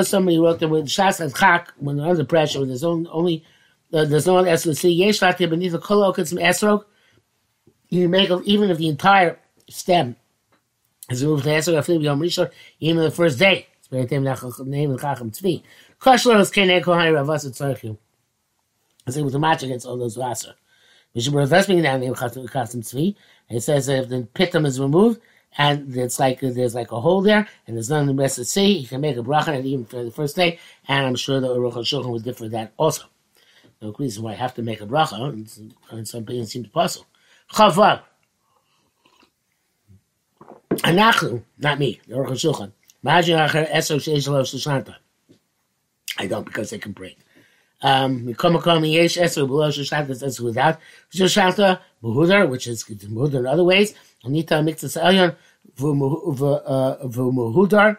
somebody 0.05 0.39
wrote 0.39 0.59
that 0.61 0.69
with 0.69 0.87
Shas 0.87 1.39
Chak 1.39 1.71
when 1.77 2.01
under 2.01 2.25
pressure, 2.25 2.65
there's 2.65 2.83
only 2.83 3.45
uh, 3.45 3.49
there's 3.93 4.27
no 4.27 4.35
one 4.35 4.45
esrog. 4.45 4.77
See, 4.77 4.93
yesh 4.93 5.21
latir 5.21 5.49
beneath 5.49 5.73
the 5.73 5.79
kol 5.79 6.13
okets 6.13 6.33
esrog. 6.33 6.85
You 7.89 8.09
make 8.09 8.31
even 8.45 8.71
if 8.71 8.79
the 8.79 8.89
entire 8.89 9.39
stem 9.69 10.17
as 11.13 11.23
removed 11.23 11.45
from 11.45 11.53
Esrog 11.53 11.79
Afil 11.79 12.03
Yom 12.03 12.21
Rishon, 12.21 12.51
even 12.81 13.03
the 13.03 13.11
first 13.11 13.39
day. 13.39 13.67
It's 13.79 13.89
very 13.89 14.07
name 14.07 14.91
of 14.91 15.01
Chacham 15.01 15.31
Tzvi. 15.31 15.63
Koshler 16.01 16.41
is 16.41 16.51
Kenei 16.51 16.83
Kohai 16.83 17.13
Ravas 17.13 17.47
Tzorchim. 17.47 17.99
I 19.07 19.11
say 19.11 19.23
with 19.23 19.33
the 19.33 19.39
match 19.39 19.63
against 19.63 19.87
all 19.87 19.97
those 19.97 20.17
Vaser. 20.17 20.55
Mishmur 21.15 21.47
Vesming 21.47 21.83
down 21.83 22.01
name 22.01 22.15
Chacham 22.15 22.47
Tzvi. 22.47 23.15
It 23.51 23.61
says 23.61 23.87
that 23.87 24.05
if 24.05 24.09
the 24.09 24.27
pitum 24.35 24.67
is 24.67 24.81
removed, 24.81 25.21
and 25.59 25.95
it's 25.95 26.19
like 26.19 26.41
there's 26.41 26.75
like 26.75 26.93
a 26.93 27.01
hole 27.01 27.21
there, 27.21 27.47
and 27.67 27.77
there's 27.77 27.91
nothing 27.91 28.07
the 28.07 28.23
rest 28.23 28.37
to 28.37 28.45
see. 28.45 28.79
You 28.79 28.89
can 28.89 29.03
make 29.03 29.19
a 29.19 29.23
bracha 29.23 29.63
even 29.63 29.85
for 29.85 30.03
the 30.03 30.11
first 30.11 30.35
day, 30.35 30.59
and 30.89 31.05
I'm 31.07 31.15
sure 31.15 31.41
the 31.41 31.49
Aruch 31.49 31.75
HaShulchan 31.75 32.11
would 32.11 32.25
differ 32.25 32.49
that 32.49 32.73
also. 32.79 33.05
No 33.83 33.93
reason 33.99 34.23
why 34.23 34.31
I 34.31 34.37
have 34.37 34.55
to 34.55 34.63
make 34.63 34.81
a 34.81 34.87
bracha, 34.87 35.21
and, 35.91 36.09
some 36.09 36.25
people 36.25 36.47
seem 36.47 36.63
to 36.63 36.71
puzzle. 36.71 37.05
Chavav. 37.53 38.03
Anachnu, 40.71 41.43
not 41.59 41.81
me, 41.81 42.01
the 42.07 42.15
Aruch 42.15 42.29
HaShulchan. 42.29 42.73
Imagine 43.03 43.39
acher 43.39 43.67
eso 43.69 43.99
sheish 43.99 44.29
lo 44.29 44.43
shoshanta. 44.43 44.95
I 46.17 46.29
don't 46.29 46.45
because 46.45 46.71
they 46.71 46.79
can 46.79 46.93
break. 46.93 47.19
Um, 47.83 48.27
Mikomakom 48.27 48.91
yesh 48.91 49.19
eso 49.19 49.47
below 49.47 49.69
shoshanta 49.69 50.17
says 50.17 50.41
without 50.41 50.79
shoshanta 51.13 51.81
muhudar, 52.03 52.49
which 52.49 52.69
is 52.69 52.85
muhudar 52.85 53.41
in 53.41 53.47
other 53.47 53.65
ways. 53.65 53.95
Anita 54.23 54.63
mixes 54.63 54.97
elyon 54.97 55.35
v'muhudar. 55.77 57.99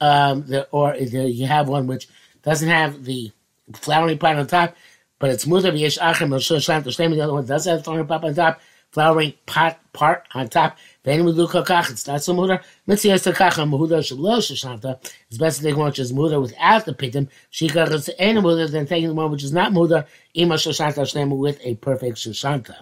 Um, 0.00 0.44
or 0.72 0.96
you 0.96 1.46
have 1.46 1.68
one 1.68 1.86
which 1.86 2.08
doesn't 2.42 2.68
have 2.68 3.04
the 3.04 3.30
flowering 3.72 4.18
part 4.18 4.36
on 4.36 4.46
top, 4.46 4.76
but 5.22 5.30
it's 5.30 5.44
mudar 5.44 5.70
v'yesh 5.72 5.98
achem 6.00 6.30
shoshanta 6.46 6.88
shlem. 6.88 7.14
The 7.14 7.20
other 7.20 7.34
one 7.34 7.46
does 7.46 7.66
have 7.66 7.84
flowering 7.84 8.08
part 8.08 8.24
on 8.24 8.34
top 8.34 8.60
flowering 8.90 9.34
pot 9.46 9.78
part 9.92 10.26
on 10.34 10.48
top. 10.48 10.76
Then 11.04 11.24
we 11.24 11.32
do 11.32 11.46
kakach, 11.46 11.90
it's 11.90 12.06
not 12.06 12.22
so 12.22 12.34
muda. 12.34 12.60
Mitzias 12.86 13.30
takacha 13.30 13.68
muda 13.68 13.98
shablo 13.98 14.38
shashanta. 14.38 14.98
It's 15.28 15.38
best 15.38 15.58
to 15.58 15.64
take 15.64 15.76
one 15.76 15.86
which 15.86 15.98
is 16.00 16.12
muda 16.12 16.40
without 16.40 16.84
the 16.84 16.92
pitim. 16.92 17.28
Shikach 17.52 17.92
is 17.92 18.10
any 18.18 18.40
muda 18.40 18.68
than 18.68 18.86
taking 18.86 19.08
the 19.08 19.14
one 19.14 19.30
which 19.30 19.44
is 19.44 19.52
not 19.52 19.72
muda, 19.72 20.06
ima 20.34 20.54
shashanta 20.56 21.02
shlema 21.02 21.36
with 21.36 21.58
a 21.62 21.74
perfect 21.76 22.18
shashanta. 22.18 22.76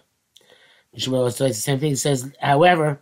Yishmael 0.97 1.33
says 1.33 1.57
the 1.57 1.63
same 1.63 1.79
thing. 1.79 1.91
He 1.91 1.97
says, 1.97 2.33
however, 2.41 3.01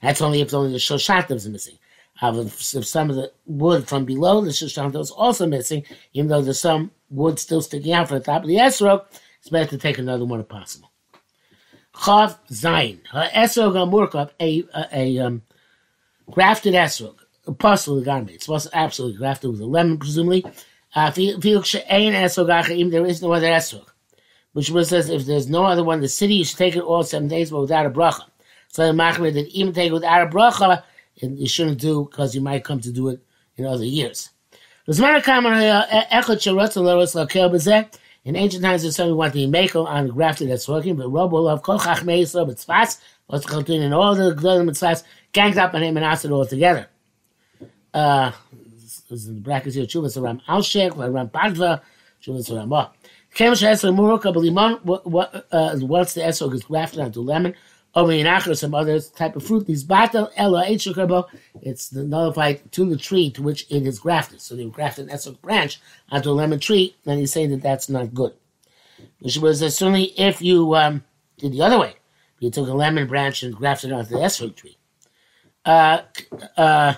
that's 0.00 0.20
only 0.20 0.40
if 0.40 0.54
only 0.54 0.72
the 0.72 0.78
shoshanta 0.78 1.32
is 1.32 1.48
missing. 1.48 1.78
If 2.22 2.86
some 2.86 3.10
of 3.10 3.16
the 3.16 3.32
wood 3.46 3.88
from 3.88 4.04
below 4.04 4.40
the 4.42 4.50
shoshanta 4.50 5.00
is 5.00 5.10
also 5.10 5.46
missing, 5.46 5.84
even 6.12 6.28
though 6.28 6.40
there's 6.40 6.60
some 6.60 6.92
wood 7.10 7.38
still 7.38 7.60
sticking 7.60 7.92
out 7.92 8.08
from 8.08 8.18
the 8.18 8.24
top 8.24 8.42
of 8.42 8.48
the 8.48 8.56
esrog, 8.56 9.04
it's 9.38 9.48
better 9.48 9.70
to 9.70 9.78
take 9.78 9.98
another 9.98 10.24
one 10.24 10.38
if 10.38 10.48
possible. 10.48 10.90
Chav 11.94 12.38
Zayin. 12.50 13.00
Esrog 13.12 13.76
a, 14.40 14.64
a, 14.74 14.88
a 14.92 15.18
um, 15.18 15.42
grafted 16.30 16.74
esrog, 16.74 17.16
a 17.46 17.52
puzzle 17.52 17.98
of 17.98 18.04
garment. 18.04 18.30
It's 18.30 18.48
to 18.48 18.68
absolutely 18.72 19.18
grafted 19.18 19.50
with 19.50 19.60
a 19.60 19.66
lemon, 19.66 19.98
presumably. 19.98 20.44
Uh, 20.94 21.10
there 22.90 23.06
is 23.06 23.20
no 23.20 23.32
other 23.32 23.46
esrog. 23.46 23.88
Which 24.52 24.70
says 24.70 25.08
if 25.08 25.24
there's 25.24 25.48
no 25.48 25.64
other 25.64 25.82
one 25.82 26.00
the 26.00 26.08
city, 26.08 26.34
you 26.34 26.44
should 26.44 26.58
take 26.58 26.76
it 26.76 26.82
all 26.82 27.02
seven 27.02 27.26
days, 27.26 27.50
but 27.50 27.62
without 27.62 27.86
a 27.86 27.90
bracha. 27.90 28.24
So 28.68 28.86
the 28.86 28.92
machmir 28.92 29.32
that 29.32 29.48
even 29.48 29.72
take 29.72 29.90
it 29.90 29.94
without 29.94 30.28
a 30.28 30.30
bracha, 30.30 30.82
you 31.16 31.48
shouldn't 31.48 31.80
do 31.80 32.04
because 32.10 32.34
you 32.34 32.40
might 32.40 32.64
come 32.64 32.80
to 32.80 32.90
do 32.90 33.08
it 33.08 33.20
in 33.56 33.66
other 33.66 33.84
years. 33.84 34.30
In 38.24 38.36
ancient 38.36 38.62
times, 38.62 38.82
there's 38.82 38.96
somebody 38.96 39.14
wanting 39.14 39.46
to 39.46 39.48
make 39.48 39.74
on 39.76 40.06
the 40.06 40.12
grafted 40.12 40.48
that's 40.50 40.68
working, 40.68 40.96
but 40.96 41.08
Rob 41.08 41.32
will 41.32 41.48
have 41.48 41.62
Kol 41.62 41.78
Chachmei 41.78 42.22
Yisrael 42.22 42.48
B'tzfas, 42.48 42.98
what's 43.26 43.46
Chaltin, 43.46 43.80
in 43.80 43.92
all 43.92 44.14
the 44.14 44.34
Gdolim 44.34 44.68
B'tzfas 44.70 45.02
ganged 45.32 45.58
up 45.58 45.74
on 45.74 45.82
him 45.82 45.96
and 45.96 46.04
asked 46.06 46.24
it 46.24 46.30
all 46.30 46.46
together. 46.46 46.88
Uh, 47.94 48.32
this 48.52 49.02
is 49.10 49.28
in 49.28 49.40
brackets 49.40 49.74
here, 49.74 49.86
Chuvas 49.86 50.16
Aram 50.20 50.40
Alshek, 50.48 50.96
Aram 50.98 51.28
Padva, 51.28 51.80
Chuvas 52.24 52.50
Aram 52.52 52.68
Ba. 52.68 52.90
Kemesh 53.34 53.62
Esrog 53.62 53.94
Muruka 53.96 54.32
B'limon, 54.34 54.80
once 55.82 56.14
the 56.14 56.20
Esrog 56.20 56.54
is 56.54 56.62
grafted 56.64 57.00
onto 57.00 57.20
lemon, 57.20 57.54
or 57.94 58.54
some 58.54 58.74
other 58.74 59.00
type 59.00 59.36
of 59.36 59.44
fruit, 59.44 59.66
these 59.66 59.84
batel 59.84 60.30
ella 60.36 60.64
it's 60.66 61.92
nullified 61.92 62.72
to 62.72 62.88
the 62.88 62.96
tree 62.96 63.30
to 63.30 63.42
which 63.42 63.66
it 63.70 63.86
is 63.86 63.98
grafted. 63.98 64.40
So 64.40 64.56
they 64.56 64.64
grafted 64.64 65.08
an 65.08 65.16
esrog 65.16 65.40
branch 65.42 65.80
onto 66.10 66.30
a 66.30 66.32
lemon 66.32 66.58
tree, 66.58 66.96
and 67.04 67.20
he's 67.20 67.32
saying 67.32 67.50
that 67.50 67.62
that's 67.62 67.88
not 67.88 68.14
good. 68.14 68.32
Which 69.20 69.36
was 69.38 69.60
certainly 69.60 70.04
if 70.18 70.40
you 70.40 70.74
um, 70.74 71.04
did 71.38 71.52
the 71.52 71.62
other 71.62 71.78
way, 71.78 71.94
you 72.40 72.50
took 72.50 72.68
a 72.68 72.72
lemon 72.72 73.06
branch 73.06 73.42
and 73.42 73.54
grafted 73.54 73.90
it 73.90 73.94
onto 73.94 74.10
the 74.10 74.20
esrog 74.20 74.56
tree. 74.56 74.78
Uh, 75.64 76.02
uh, 76.56 76.94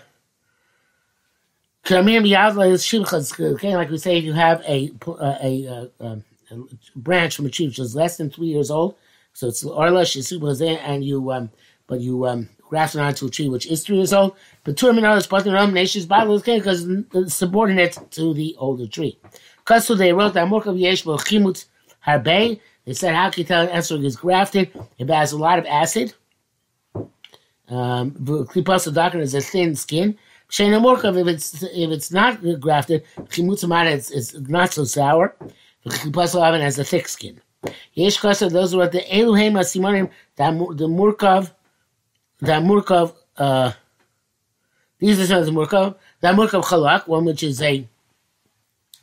like 3.76 3.90
we 3.90 3.98
say, 3.98 4.16
if 4.16 4.24
you 4.24 4.32
have 4.32 4.62
a, 4.62 4.90
a, 5.06 5.90
a, 6.00 6.22
a 6.50 6.56
branch 6.96 7.36
from 7.36 7.46
a 7.46 7.50
tree 7.50 7.66
which 7.66 7.78
is 7.78 7.94
less 7.94 8.16
than 8.16 8.30
three 8.30 8.46
years 8.46 8.70
old, 8.70 8.96
so 9.34 9.48
it's 9.48 9.64
Orla 9.64 10.02
Shisuba 10.02 10.78
and 10.82 11.04
you 11.04 11.30
um 11.32 11.50
but 11.86 12.00
you 12.00 12.26
um 12.26 12.48
graft 12.62 12.94
it 12.94 13.00
onto 13.00 13.26
a 13.26 13.30
tree 13.30 13.48
which 13.48 13.66
is 13.66 13.82
three 13.82 13.96
years 13.96 14.12
old. 14.12 14.36
But 14.62 14.80
is 14.82 15.26
part 15.26 15.46
of 15.46 15.52
the 15.52 15.66
nation's 15.66 16.06
bottle 16.06 16.34
okay 16.36 16.58
because 16.58 16.86
it's 17.12 17.34
subordinate 17.34 17.98
to 18.12 18.32
the 18.32 18.54
older 18.58 18.86
tree. 18.86 19.18
Because 19.58 19.86
so 19.86 19.94
they 19.94 20.12
wrote 20.12 20.34
that 20.34 20.48
Morkav 20.48 20.78
Yesh 20.78 21.04
Chimut 21.04 21.66
Harbe. 22.06 22.60
They 22.84 22.92
said 22.92 23.14
how 23.14 23.30
can 23.30 23.40
you 23.40 23.44
tell 23.46 23.62
an 23.62 23.68
esrog 23.68 24.04
is 24.04 24.16
grafted 24.16 24.70
it 24.98 25.10
has 25.10 25.32
a 25.32 25.38
lot 25.38 25.58
of 25.58 25.66
acid? 25.66 26.14
Um, 27.68 28.12
Klipas 28.12 28.92
doctrine 28.94 29.22
is 29.22 29.34
a 29.34 29.40
thin 29.40 29.74
skin. 29.74 30.16
Shayna 30.48 30.80
Morkov, 30.80 31.20
if 31.20 31.26
it's 31.26 31.62
if 31.64 31.90
it's 31.90 32.12
not 32.12 32.40
grafted, 32.60 33.02
Chimutsamana 33.18 33.92
it's, 33.92 34.10
it's 34.12 34.34
not 34.34 34.72
so 34.72 34.84
sour. 34.84 35.34
Klipas 35.84 36.34
oven 36.40 36.60
has 36.60 36.78
a 36.78 36.84
thick 36.84 37.08
skin. 37.08 37.40
Yesh 37.94 38.18
Kasa, 38.18 38.48
those 38.48 38.74
were 38.74 38.88
the 38.88 39.00
Eluhem 39.00 39.52
Asimonim, 39.52 40.10
the 40.36 40.88
Murkov, 40.88 41.50
the 42.40 42.52
Murkov, 42.52 43.14
uh, 43.36 43.72
these 44.98 45.20
are 45.20 45.26
some 45.26 45.38
of 45.38 45.46
the 45.46 45.52
Murkov, 45.52 45.96
the 46.20 46.28
Murkov 46.28 46.64
Chalak, 46.64 47.06
one 47.06 47.24
which 47.24 47.42
is 47.42 47.60
a 47.62 47.86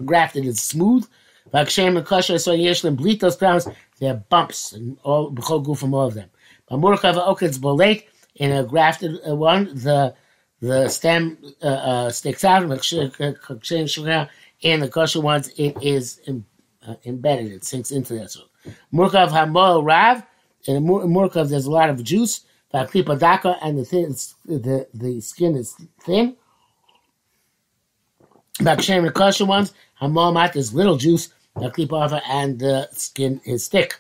grafted 0.06 0.46
and 0.46 0.58
smooth. 0.58 1.08
Vakshem 1.54 1.98
and 1.98 2.06
Kasha, 2.06 2.40
so 2.40 2.56
Yeshlim 2.56 2.98
Blitos 2.98 3.38
crowns, 3.38 3.68
they 4.00 4.08
have 4.08 4.30
bumps 4.30 4.74
and 4.74 4.98
all, 5.04 5.32
Bechol 5.32 5.64
Gu 5.64 5.76
from 5.76 5.94
all 5.94 6.08
of 6.08 6.14
them. 6.14 6.30
But 6.68 6.80
Murkov 6.80 7.16
Okets 7.16 7.60
Bolate, 7.60 8.06
in 8.36 8.52
a 8.52 8.64
grafted 8.64 9.20
one, 9.26 9.66
the 9.76 10.16
the 10.62 10.88
stem 10.90 11.38
uh, 11.64 11.68
uh, 11.68 12.10
sticks 12.12 12.44
out. 12.46 12.64
In 12.64 12.70
the 14.80 14.90
kosher 14.90 15.22
ones, 15.22 15.50
it 15.58 15.76
is 15.82 16.22
uh, 16.88 16.96
embedded. 17.06 17.52
It 17.52 17.64
sinks 17.64 17.92
into 17.92 18.16
that. 18.16 18.32
So, 18.32 18.42
Murkav 18.94 19.30
Hamol 19.30 19.86
Rav. 19.86 20.24
In 20.66 20.86
Murkav, 20.86 21.50
there's 21.50 21.66
a 21.66 21.72
lot 21.72 21.90
of 21.90 22.04
juice. 22.04 22.42
Vaklipa 22.74 23.20
Daka, 23.20 23.58
and 23.62 23.78
the, 23.78 23.86
thin, 23.86 24.16
the, 24.46 24.88
the 24.94 25.20
skin 25.20 25.56
is 25.56 25.76
thin. 26.02 26.36
Bakshem, 28.60 29.12
kosher 29.14 29.46
ones, 29.46 29.74
Hamol 30.02 30.34
Mat 30.34 30.56
is 30.56 30.74
little 30.74 30.98
juice. 30.98 31.30
Vaklipa 31.56 32.22
and 32.30 32.60
the 32.60 32.88
skin 32.94 33.42
is 33.44 33.68
thick. 33.68 33.98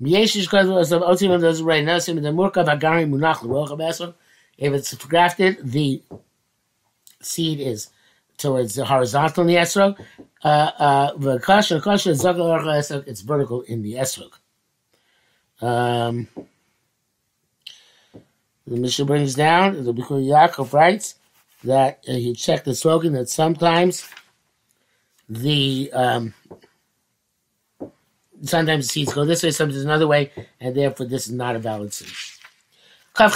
If 0.00 0.36
it's 4.72 4.94
grafted, 4.94 5.58
the 5.62 6.02
seed 7.20 7.60
is 7.60 7.90
towards 8.38 8.74
the 8.74 8.84
horizontal 8.84 9.42
in 9.42 9.48
the 9.48 9.56
esrog. 9.56 9.98
Uh, 10.42 10.48
uh, 10.48 11.12
it's 13.06 13.20
vertical 13.20 13.60
in 13.62 13.82
the 13.82 13.94
esrog. 13.94 14.32
Um, 15.60 16.28
the 18.66 18.76
Mishnah 18.76 19.04
brings 19.04 19.34
down, 19.34 19.84
the 19.84 19.92
Bikkur 19.92 20.24
Yaakov 20.24 20.72
writes 20.72 21.16
that 21.64 22.04
uh, 22.08 22.12
he 22.12 22.34
checked 22.34 22.64
the 22.64 22.74
slogan 22.74 23.12
that 23.14 23.28
sometimes 23.28 24.08
the 25.28 25.90
um, 25.92 26.34
sometimes 28.42 28.86
the 28.86 28.92
seeds 28.92 29.12
go 29.12 29.24
this 29.24 29.42
way, 29.42 29.50
sometimes 29.50 29.82
another 29.82 30.06
way, 30.06 30.30
and 30.60 30.76
therefore 30.76 31.06
this 31.06 31.26
is 31.26 31.32
not 31.32 31.56
a 31.56 31.58
valid 31.58 31.92
seed. 31.92 32.08
Not 33.18 33.32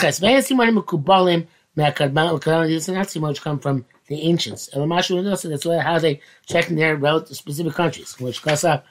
seem 3.11 3.23
much 3.23 3.41
come 3.41 3.59
from 3.59 3.85
the 4.13 4.23
ancients. 4.23 4.69
That's 4.73 5.65
how 5.65 5.99
they 5.99 6.21
check 6.47 6.71
in 6.71 6.77
their 6.77 6.97
relative 6.97 7.37
specific 7.37 7.75
countries. 7.75 8.19
Which 8.21 8.43
Kasab 8.43 8.83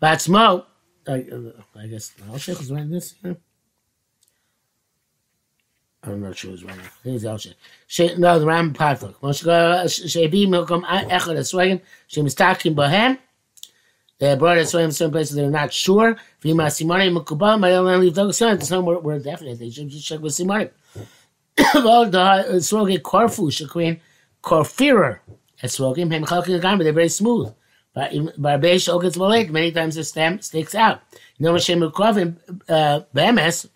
Batzmo, 0.00 0.64
I 1.08 1.86
guess 1.86 2.12
Alshech 2.28 2.60
is 2.60 2.70
writing 2.70 2.90
this. 2.90 3.14
I'm 6.02 6.20
not 6.20 6.36
sure 6.36 6.50
who's 6.52 6.64
writing. 6.64 6.82
I 6.82 7.02
think 7.02 7.16
it's 7.16 7.24
Alshech. 7.24 8.18
No, 8.18 8.38
the 8.38 8.46
Ram 8.46 8.72
Padlock. 8.72 9.20
Shebi 9.20 10.46
Milkom 10.46 10.84
Echad 10.84 11.36
Eswagan, 11.36 11.80
Shemistakim 12.08 12.74
Bohem. 12.74 13.18
They 14.18 14.34
brought 14.36 14.56
it 14.56 14.74
in 14.74 14.92
certain 14.92 15.12
places 15.12 15.36
they're 15.36 15.50
not 15.50 15.72
sure. 15.72 16.16
Vima 16.42 16.72
Simone 16.72 17.14
Mukubal, 17.14 17.60
my 17.60 17.72
own 17.72 18.00
leave 18.00 18.14
dog 18.14 18.32
son. 18.32 18.60
Some 18.62 18.86
were, 18.86 18.98
were 18.98 19.18
definite. 19.18 19.58
They 19.58 19.68
should 19.70 19.88
just 19.88 20.06
check 20.06 20.20
with 20.20 20.34
Simone. 20.34 20.70
Well, 21.74 22.08
the 22.08 22.20
uh, 22.20 22.44
Swogi 22.56 23.02
Corfu, 23.02 23.50
Shaquin, 23.50 24.00
Corfirer, 24.46 25.18
at 25.60 25.70
Swogim, 25.70 26.12
Hem 26.12 26.24
Chalkin 26.24 26.78
they're 26.82 26.92
very 26.92 27.08
smooth. 27.08 27.52
But 27.92 28.12
Barbesh 28.12 28.92
Okets 28.92 29.16
Molet, 29.16 29.50
many 29.50 29.72
times 29.72 29.96
the 29.96 30.04
stem 30.04 30.40
sticks 30.40 30.74
out. 30.74 31.00
You 31.36 31.46
know, 31.46 31.52
Hashem 31.54 31.80
Mukrovim, 31.80 32.36
uh, 32.68 33.00
Bemes, 33.12 33.66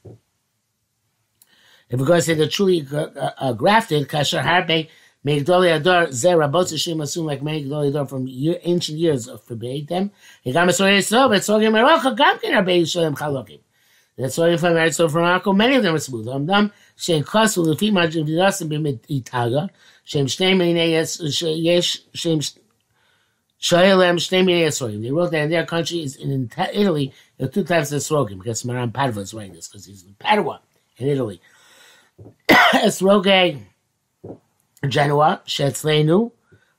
if 1.89 1.99
we're 1.99 2.07
going 2.07 2.19
to 2.19 2.23
say 2.23 2.35
they're 2.35 2.47
truly 2.47 2.87
uh, 2.93 3.09
uh, 3.39 3.53
grafted, 3.55 4.09
Kasher 4.09 4.43
Harbe, 4.43 4.89
Megdoli 5.27 5.75
Ador, 5.75 6.07
Zera, 6.09 6.51
both 6.51 6.71
Hashem 6.71 7.01
assume 7.01 7.27
like 7.27 7.41
Megdoli 7.41 7.89
Ador 7.89 8.07
from 8.07 8.29
year, 8.29 8.59
ancient 8.63 8.99
years 8.99 9.27
of 9.27 9.43
forbade 9.43 9.89
them. 9.89 10.13
Higam 10.47 10.69
Esoy 10.69 10.99
Yisrael, 10.99 11.31
but 11.31 11.43
Sogim 11.43 11.73
Merocha, 11.73 12.17
Gamkin 12.17 12.53
Rabbi 12.53 12.83
Yisrael 12.83 13.17
Chalokim. 13.17 13.61
That's 14.17 14.37
why 14.37 14.51
if 14.51 14.63
I'm 14.63 14.75
married 14.75 14.95
so 14.95 15.09
from 15.09 15.23
Morocco, 15.23 15.53
many 15.53 15.77
of 15.77 15.83
them 15.83 15.95
are 15.95 15.99
smooth. 15.99 16.27
Amdam, 16.27 16.73
Shem 16.97 17.25
Klasu, 17.25 17.65
Lefi 17.65 17.91
Majim 17.91 18.29
Vidasim 18.29 18.69
Bimit 18.69 19.01
Itaga, 19.09 19.71
Shem 20.05 20.27
Shnei 20.27 20.55
Minei 20.55 20.91
Yesh, 20.91 22.03
Shem 22.13 22.41
Shoelem 23.61 24.17
Shnei 24.17 24.45
Minei 24.45 24.67
Esoyim. 24.67 25.03
They 25.03 25.11
wrote 25.11 25.31
that 25.31 25.45
in 25.45 25.51
their 25.51 25.65
country, 25.65 26.03
is 26.03 26.17
in 26.17 26.51
Italy, 26.75 27.13
there 27.39 27.49
are 27.49 27.51
two 27.51 27.65
types 27.65 27.93
of 27.93 28.01
Esrogim, 28.01 28.39
because 28.39 28.65
Maran 28.65 28.93
Padua 28.93 29.23
is 29.23 29.33
writing 29.33 29.55
this, 29.55 29.69
because 29.69 29.87
he's 29.87 30.03
in 30.03 30.15
Padua, 30.19 30.61
in 30.99 31.09
Italy. 31.09 31.41
Esrogim, 32.51 33.63
Genoa, 34.87 35.41
Shetzlenu, 35.47 36.33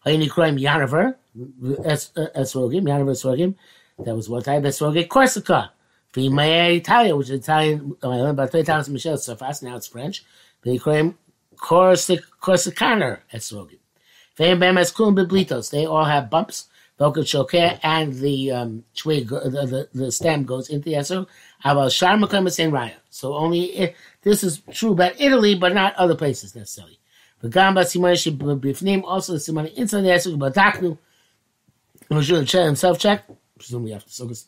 Hayni 0.05 0.29
Kroim 0.29 0.61
Yanaver, 0.61 1.15
Esrogim, 1.35 2.83
uh, 2.83 2.91
Yanaver 2.91 3.11
Esrogim, 3.11 3.55
that 3.97 4.15
was 4.15 4.29
one 4.29 4.43
time, 4.43 4.61
Esrogim, 4.63 5.07
Corsica, 5.07 5.71
Vimaya 6.13 6.75
Italia, 6.75 7.15
which 7.15 7.29
is 7.29 7.39
Italian, 7.39 7.95
uh, 8.03 8.09
about 8.09 8.51
three 8.51 8.63
times 8.63 8.89
Michel 8.89 9.17
fast 9.17 9.63
now 9.63 9.75
it's 9.75 9.87
French. 9.87 10.23
Vimaya 10.65 11.15
Corsicaner 11.61 13.19
Esrogim. 13.33 13.77
Vim 14.35 14.59
Bam 14.59 14.75
Esculum 14.75 15.69
They 15.69 15.85
all 15.85 16.05
have 16.05 16.29
bumps. 16.29 16.67
Vocal 16.97 17.23
and 17.81 18.13
the 18.13 18.51
um, 18.51 18.83
the, 18.93 19.89
the, 19.91 20.11
stem 20.11 20.43
goes 20.43 20.69
into 20.69 20.89
the 20.89 20.95
Esrog. 20.95 21.25
Aval 21.65 21.87
Sharmakam 21.87 22.45
is 22.45 22.59
in 22.59 22.69
Raya. 22.69 22.93
So 23.09 23.33
only 23.33 23.75
eh, 23.75 23.93
this 24.21 24.43
is 24.43 24.61
true 24.71 24.91
about 24.91 25.19
Italy, 25.19 25.55
but 25.55 25.73
not 25.73 25.95
other 25.95 26.13
places 26.13 26.55
necessarily. 26.55 26.99
Vagamba 27.43 27.85
Simonish 27.85 28.31
Bifnim, 28.37 29.01
also 29.03 29.33
the 29.33 29.39
Simoni 29.39 29.73
inside 29.73 30.01
the 30.01 30.09
Esrog, 30.09 30.37
but 30.37 30.53
Daknu. 30.53 30.95
Moshe 32.11 32.65
himself 32.65 32.99
check, 32.99 33.25
presumably 33.57 33.93
after 33.93 34.09
Sukkot. 34.11 34.45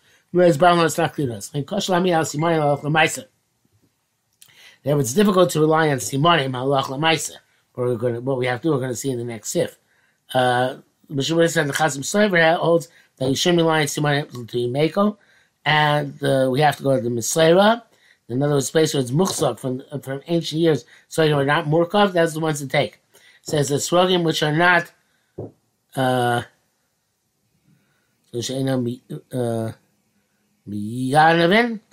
That 4.83 4.97
it's 4.99 5.13
difficult 5.13 5.51
to 5.51 5.59
rely 5.59 5.89
on 5.89 5.97
simonim 5.97 6.51
halach 6.51 6.85
lemaisa. 6.85 7.33
What 7.73 8.37
we 8.37 8.47
have 8.47 8.61
to, 8.61 8.71
we're 8.71 8.77
going 8.77 8.89
to 8.89 8.95
see 8.95 9.11
in 9.11 9.19
the 9.19 9.23
next 9.23 9.51
sif. 9.51 9.77
Uh, 10.33 10.77
Mishabris 11.09 11.55
and 11.57 11.69
the 11.69 11.73
Chazim 11.73 11.99
Sover 11.99 12.57
holds 12.57 12.87
that 13.17 13.29
you 13.29 13.35
shouldn't 13.35 13.61
rely 13.61 13.81
on 13.81 13.85
simonim 13.85 14.49
to 14.49 14.57
Yimeko, 14.57 15.17
and 15.65 16.23
uh, 16.23 16.49
we 16.51 16.61
have 16.61 16.77
to 16.77 16.83
go 16.83 16.95
to 16.95 17.01
the 17.01 17.09
Mislera. 17.09 17.83
In 18.29 18.41
other 18.41 18.55
words, 18.55 18.71
place 18.71 18.95
where 18.95 19.01
it's 19.01 19.11
muksok 19.11 19.59
from 19.59 19.83
from 20.01 20.21
ancient 20.27 20.61
years, 20.61 20.85
so 21.09 21.21
you 21.23 21.35
are 21.35 21.45
not 21.45 21.65
murkov. 21.65 22.13
That's 22.13 22.33
the 22.33 22.39
ones 22.39 22.59
to 22.59 22.67
take. 22.67 22.99
It 23.13 23.19
says 23.43 23.69
the 23.69 23.75
srogim 23.75 24.23
which 24.23 24.41
are 24.41 24.51
not. 24.51 24.91
Uh, 25.95 26.41
uh, 28.33 29.71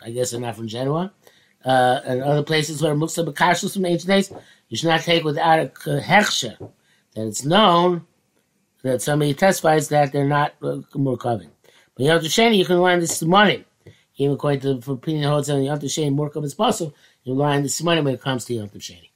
I 0.02 0.10
guess 0.10 0.30
they're 0.30 0.40
not 0.40 0.56
from 0.56 0.68
Genoa. 0.68 1.12
Uh, 1.64 2.00
and 2.04 2.22
other 2.22 2.42
places 2.42 2.80
where 2.80 2.94
muksa 2.94 3.26
bekashus 3.26 3.74
from 3.74 3.84
ancient 3.84 4.08
days, 4.08 4.32
you 4.68 4.76
should 4.76 4.88
not 4.88 5.00
take 5.00 5.24
without 5.24 5.58
a 5.58 5.68
hechsher, 6.00 6.56
that 7.14 7.26
it's 7.26 7.44
known 7.44 8.06
that 8.82 9.02
somebody 9.02 9.34
testifies 9.34 9.88
that 9.88 10.12
they're 10.12 10.26
not 10.26 10.54
uh, 10.62 10.80
murkavim. 10.94 11.50
But 11.96 12.04
to 12.22 12.28
Shani, 12.28 12.56
you 12.56 12.64
can 12.64 12.80
learn 12.80 13.00
this 13.00 13.20
morning 13.20 13.64
even 14.20 14.34
according 14.34 14.60
to 14.60 14.80
for 14.82 14.92
opinion 14.92 15.24
holds 15.24 15.48
on 15.48 15.62
Yom 15.62 15.78
Sheni, 15.78 16.12
more 16.12 16.30
as 16.44 16.54
possible, 16.54 16.94
you 17.24 17.32
on 17.42 17.62
the 17.62 17.80
money 17.82 18.02
when 18.02 18.14
it 18.14 18.20
comes 18.20 18.44
to 18.44 18.54
Yom 18.54 18.68
Sheni. 18.68 19.09